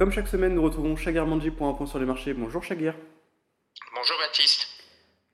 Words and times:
Comme 0.00 0.12
chaque 0.12 0.28
semaine, 0.28 0.54
nous 0.54 0.62
retrouvons 0.62 0.96
Shagir 0.96 1.26
Manji 1.26 1.50
pour 1.50 1.66
un 1.66 1.74
point 1.74 1.86
sur 1.86 1.98
les 1.98 2.06
marchés. 2.06 2.32
Bonjour 2.32 2.64
Shagir. 2.64 2.94
Bonjour 3.94 4.16
Baptiste. 4.18 4.66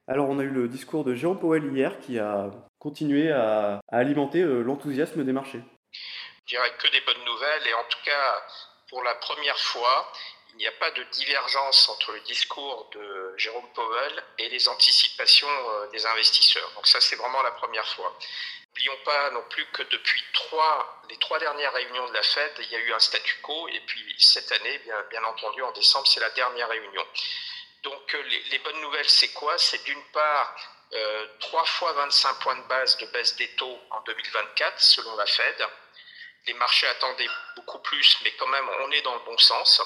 Alors 0.08 0.28
on 0.28 0.40
a 0.40 0.42
eu 0.42 0.50
le 0.50 0.66
discours 0.66 1.04
de 1.04 1.14
Jérôme 1.14 1.38
Powell 1.38 1.72
hier 1.72 2.00
qui 2.00 2.18
a 2.18 2.50
continué 2.80 3.30
à, 3.30 3.78
alimenter 3.86 4.40
euh, 4.40 4.62
l'enthousiasme 4.62 5.22
des 5.22 5.32
marchés. 5.32 5.60
Je 5.92 6.56
dirais 6.56 6.72
que 6.80 6.90
des 6.90 7.00
bonnes 7.06 7.24
nouvelles 7.24 7.68
et 7.68 7.74
en 7.74 7.84
tout 7.88 7.98
cas 8.04 8.42
pour 8.90 9.04
la 9.04 9.14
première 9.14 9.56
fois, 9.56 10.10
il 10.56 10.60
n'y 10.60 10.66
a 10.66 10.72
pas 10.72 10.90
de 10.90 11.02
divergence 11.04 11.88
entre 11.90 12.12
le 12.12 12.20
discours 12.20 12.88
de 12.94 13.34
Jérôme 13.36 13.68
Powell 13.74 14.24
et 14.38 14.48
les 14.48 14.68
anticipations 14.68 15.48
euh, 15.48 15.86
des 15.88 16.06
investisseurs. 16.06 16.70
Donc 16.74 16.86
ça 16.86 17.00
c'est 17.00 17.16
vraiment 17.16 17.42
la 17.42 17.50
première 17.52 17.86
fois. 17.86 18.16
N'oublions 18.68 19.04
pas 19.04 19.30
non 19.32 19.42
plus 19.50 19.66
que 19.66 19.82
depuis 19.82 20.24
les 21.10 21.16
trois 21.18 21.38
dernières 21.38 21.72
réunions 21.72 22.08
de 22.08 22.14
la 22.14 22.22
Fed, 22.22 22.52
il 22.58 22.70
y 22.70 22.76
a 22.76 22.78
eu 22.78 22.92
un 22.92 22.98
statu 22.98 23.38
quo 23.42 23.68
et 23.68 23.80
puis 23.80 24.16
cette 24.18 24.50
année, 24.52 24.78
bien, 24.78 25.02
bien 25.10 25.24
entendu, 25.24 25.62
en 25.62 25.72
décembre, 25.72 26.06
c'est 26.06 26.20
la 26.20 26.30
dernière 26.30 26.68
réunion. 26.68 27.06
Donc 27.82 28.14
euh, 28.14 28.22
les, 28.50 28.58
bonnes 28.60 28.80
nouvelles, 28.80 29.08
c'est 29.08 29.32
quoi? 29.32 29.56
C'est 29.58 29.84
d'une 29.84 30.04
part 30.12 30.56
euh, 30.92 31.26
3 31.40 31.64
fois 31.66 31.92
25 31.92 32.34
points 32.40 32.56
de 32.56 32.66
base 32.68 32.96
de 32.98 33.06
baisse 33.06 33.36
des 33.36 33.48
taux 33.56 33.78
en 33.90 34.00
2024 34.02 34.80
selon 34.80 35.16
la 35.16 35.26
Fed. 35.26 35.66
Les 36.46 36.54
marchés 36.54 36.86
attendaient 36.86 37.28
beaucoup 37.56 37.78
plus, 37.80 38.18
mais 38.22 38.32
quand 38.32 38.46
même 38.46 38.68
on 38.80 38.90
est 38.92 39.02
dans 39.02 39.14
le 39.14 39.20
bon 39.20 39.38
sens. 39.38 39.82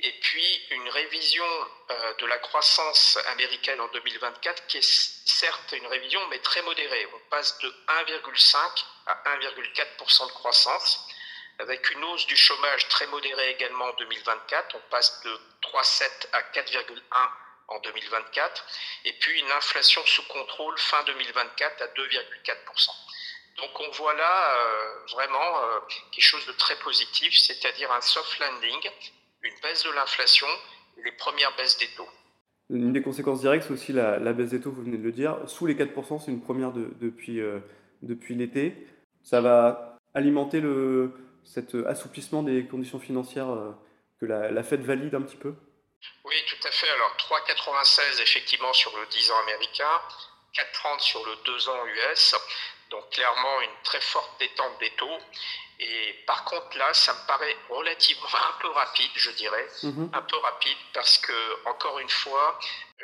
Et 0.00 0.12
puis 0.20 0.66
une 0.70 0.88
révision 0.88 1.46
euh, 1.90 2.14
de 2.14 2.26
la 2.26 2.38
croissance 2.38 3.18
américaine 3.28 3.80
en 3.80 3.86
2024 3.88 4.66
qui 4.66 4.78
est 4.78 4.82
certes 5.26 5.72
une 5.72 5.86
révision 5.86 6.20
mais 6.28 6.40
très 6.40 6.62
modérée. 6.62 7.06
On 7.14 7.28
passe 7.30 7.56
de 7.58 7.68
1,5 7.68 8.84
à 9.06 9.36
1,4% 9.36 10.26
de 10.26 10.32
croissance 10.32 11.06
avec 11.58 11.90
une 11.90 12.04
hausse 12.04 12.26
du 12.26 12.36
chômage 12.36 12.88
très 12.88 13.06
modérée 13.06 13.50
également 13.50 13.84
en 13.84 13.92
2024. 13.94 14.74
On 14.74 14.90
passe 14.90 15.22
de 15.22 15.40
3,7 15.62 16.26
à 16.32 16.42
4,1 16.42 16.92
en 17.68 17.78
2024, 17.78 18.64
et 19.04 19.12
puis 19.14 19.40
une 19.40 19.50
inflation 19.52 20.04
sous 20.04 20.26
contrôle 20.26 20.76
fin 20.78 21.02
2024 21.04 21.82
à 21.82 21.86
2,4%. 21.86 22.90
Donc 23.58 23.70
on 23.80 23.90
voit 23.90 24.14
là 24.14 24.56
euh, 24.56 25.06
vraiment 25.12 25.58
euh, 25.58 25.80
quelque 26.10 26.24
chose 26.24 26.46
de 26.46 26.52
très 26.52 26.76
positif, 26.76 27.36
c'est-à-dire 27.38 27.90
un 27.92 28.00
soft 28.00 28.38
landing, 28.38 28.90
une 29.42 29.54
baisse 29.62 29.84
de 29.84 29.90
l'inflation 29.90 30.46
les 31.04 31.12
premières 31.12 31.54
baisses 31.56 31.78
des 31.78 31.88
taux. 31.96 32.08
Une 32.70 32.92
des 32.92 33.02
conséquences 33.02 33.40
directes, 33.40 33.64
c'est 33.66 33.72
aussi 33.72 33.92
la, 33.92 34.18
baisse 34.32 34.50
des 34.50 34.60
taux, 34.60 34.70
vous 34.70 34.82
venez 34.82 34.98
de 34.98 35.02
le 35.02 35.12
dire. 35.12 35.38
Sous 35.46 35.66
les 35.66 35.74
4%, 35.74 36.20
c'est 36.24 36.30
une 36.30 36.42
première 36.42 36.72
depuis, 36.72 37.40
euh, 37.40 37.58
depuis 38.02 38.34
l'été. 38.34 38.86
Ça 39.22 39.40
va 39.40 39.98
alimenter 40.14 40.60
le, 40.60 41.12
cet 41.44 41.74
assouplissement 41.74 42.42
des 42.42 42.66
conditions 42.66 43.00
financières 43.00 43.48
que 44.20 44.26
la, 44.26 44.62
Fed 44.62 44.82
valide 44.82 45.14
un 45.14 45.22
petit 45.22 45.36
peu? 45.36 45.54
Oui, 46.24 46.34
tout 46.48 46.68
à 46.68 46.70
fait. 46.70 46.88
Alors 46.88 47.14
3,96 47.18 48.22
effectivement 48.22 48.72
sur 48.72 48.96
le 48.96 49.06
10 49.06 49.30
ans 49.30 49.40
américain, 49.42 50.00
4,30 50.54 51.00
sur 51.00 51.24
le 51.26 51.32
2 51.44 51.68
ans 51.68 51.86
US. 51.86 52.34
Donc 52.92 53.10
clairement 53.10 53.60
une 53.62 53.82
très 53.82 54.00
forte 54.00 54.38
détente 54.38 54.78
des 54.78 54.90
taux. 54.90 55.18
Et 55.80 56.12
par 56.26 56.44
contre 56.44 56.76
là, 56.78 56.94
ça 56.94 57.12
me 57.12 57.26
paraît 57.26 57.56
relativement 57.68 58.28
un 58.34 58.60
peu 58.60 58.68
rapide, 58.68 59.10
je 59.14 59.30
dirais, 59.32 59.66
mhm. 59.82 60.10
un 60.12 60.22
peu 60.22 60.36
rapide 60.36 60.76
parce 60.94 61.18
que 61.18 61.68
encore 61.68 61.98
une 61.98 62.08
fois, 62.08 62.58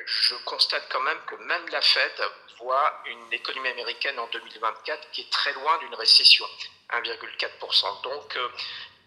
je 0.07 0.35
constate 0.45 0.89
quand 0.93 1.01
même 1.01 1.19
que 1.27 1.35
même 1.35 1.67
la 1.71 1.81
Fed 1.81 2.13
voit 2.61 3.03
une 3.07 3.33
économie 3.33 3.69
américaine 3.71 4.19
en 4.19 4.29
2024 4.29 5.11
qui 5.11 5.23
est 5.23 5.31
très 5.31 5.53
loin 5.55 5.79
d'une 5.79 5.95
récession. 5.95 6.47
1,4%. 6.91 8.03
Donc, 8.03 8.37
euh, 8.37 8.49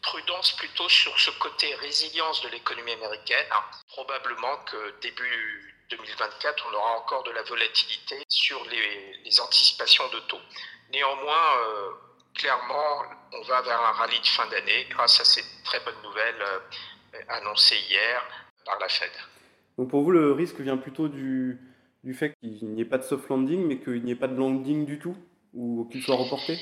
prudence 0.01 0.51
plutôt 0.53 0.89
sur 0.89 1.17
ce 1.19 1.31
côté 1.31 1.73
résilience 1.75 2.41
de 2.41 2.49
l'économie 2.49 2.93
américaine. 2.93 3.47
Probablement 3.89 4.57
que 4.65 4.99
début 5.01 5.75
2024, 5.89 6.65
on 6.69 6.73
aura 6.75 6.97
encore 6.97 7.23
de 7.23 7.31
la 7.31 7.43
volatilité 7.43 8.23
sur 8.29 8.63
les, 8.65 9.39
anticipations 9.39 10.07
de 10.09 10.19
taux. 10.21 10.41
Néanmoins, 10.91 11.57
euh, 11.65 11.89
clairement, 12.35 13.03
on 13.33 13.41
va 13.43 13.61
vers 13.61 13.79
un 13.79 13.91
rallye 13.93 14.19
de 14.19 14.25
fin 14.25 14.47
d'année 14.47 14.85
grâce 14.89 15.19
à 15.21 15.25
ces 15.25 15.43
très 15.63 15.79
bonnes 15.81 16.01
nouvelles 16.03 16.41
euh, 16.41 17.19
annoncées 17.29 17.79
hier 17.89 18.23
par 18.65 18.77
la 18.79 18.89
Fed. 18.89 19.11
Donc 19.77 19.89
pour 19.89 20.03
vous, 20.03 20.11
le 20.11 20.33
risque 20.33 20.59
vient 20.59 20.77
plutôt 20.77 21.07
du, 21.07 21.59
du 22.03 22.13
fait 22.13 22.35
qu'il 22.39 22.73
n'y 22.73 22.81
ait 22.81 22.85
pas 22.85 22.97
de 22.97 23.03
soft 23.03 23.29
landing, 23.29 23.65
mais 23.67 23.79
qu'il 23.79 24.03
n'y 24.03 24.11
ait 24.11 24.15
pas 24.15 24.27
de 24.27 24.35
landing 24.37 24.85
du 24.85 24.99
tout, 24.99 25.15
ou 25.53 25.87
qu'il 25.91 26.03
soit 26.03 26.15
reporté? 26.15 26.59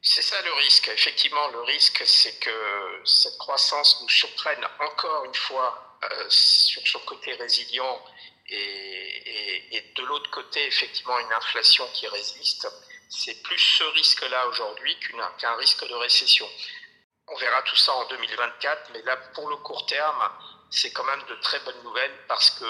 C'est 0.00 0.22
ça 0.22 0.36
le 0.44 0.52
risque. 0.54 0.88
Effectivement, 0.88 1.48
le 1.52 1.60
risque, 1.62 2.02
c'est 2.04 2.40
que 2.40 2.50
cette 3.04 3.38
croissance 3.38 4.00
nous 4.02 4.08
surprenne 4.08 4.64
encore 4.80 5.24
une 5.26 5.34
fois 5.34 5.98
euh, 6.02 6.24
sur 6.28 6.84
son 6.88 6.98
côté 7.00 7.32
résilient 7.34 8.02
et, 8.48 9.92
de 9.96 10.02
l'autre 10.04 10.30
côté, 10.30 10.64
effectivement, 10.66 11.18
une 11.18 11.32
inflation 11.32 11.86
qui 11.94 12.06
résiste. 12.08 12.66
C'est 13.08 13.42
plus 13.42 13.58
ce 13.58 13.84
risque-là 13.84 14.48
aujourd'hui 14.48 14.96
qu'un 15.38 15.54
risque 15.56 15.86
de 15.86 15.94
récession. 15.94 16.48
On 17.28 17.36
verra 17.36 17.62
tout 17.62 17.76
ça 17.76 17.92
en 17.92 18.08
2024, 18.08 18.90
mais 18.92 19.02
là, 19.02 19.16
pour 19.34 19.48
le 19.48 19.56
court 19.56 19.86
terme, 19.86 20.30
c'est 20.70 20.92
quand 20.92 21.04
même 21.04 21.22
de 21.28 21.34
très 21.36 21.60
bonnes 21.60 21.82
nouvelles 21.84 22.16
parce 22.26 22.50
que 22.50 22.64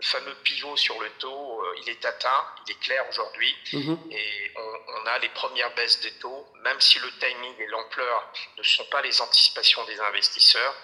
le 0.00 0.06
fameux 0.06 0.34
pivot 0.36 0.76
sur 0.76 1.00
le 1.00 1.10
taux, 1.18 1.62
euh, 1.62 1.74
il 1.82 1.88
est 1.90 2.04
atteint, 2.04 2.46
il 2.66 2.72
est 2.72 2.80
clair 2.80 3.04
aujourd'hui, 3.10 3.54
mhm. 3.72 3.98
et 4.10 4.52
on, 4.56 5.06
a 5.06 5.18
les 5.18 5.28
premières 5.30 5.74
baisses 5.74 6.00
des 6.00 6.12
taux, 6.12 6.46
même 6.62 6.80
si 6.80 6.98
le 6.98 7.10
timing 7.18 7.54
et 7.58 7.66
l'ampleur 7.66 8.32
ne 8.56 8.62
sont 8.62 8.84
pas 8.84 9.02
les 9.02 9.20
anticipations 9.20 9.84
des 9.84 9.98
investisseurs, 10.00 10.74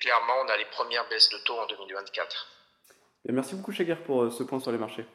clairement 0.00 0.40
on 0.40 0.48
a 0.48 0.56
les 0.56 0.64
premières 0.66 1.06
baisses 1.08 1.28
de 1.28 1.38
taux 1.38 1.58
en 1.58 1.66
2024. 1.66 2.46
Et 3.26 3.32
merci 3.32 3.54
beaucoup 3.54 3.72
Chaguer 3.72 3.96
pour 4.04 4.22
euh, 4.22 4.30
ce 4.30 4.42
point 4.42 4.60
sur 4.60 4.72
les 4.72 4.78
marchés. 4.78 5.06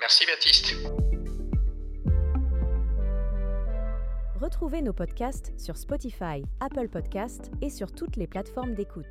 Merci 0.00 0.26
Baptiste. 0.26 0.74
Retrouvez 4.40 4.82
nos 4.82 4.92
podcasts 4.92 5.58
sur 5.58 5.76
Spotify, 5.76 6.42
Apple 6.60 6.88
Podcasts 6.88 7.50
et 7.62 7.70
sur 7.70 7.92
toutes 7.92 8.16
les 8.16 8.26
plateformes 8.26 8.74
d'écoute. 8.74 9.06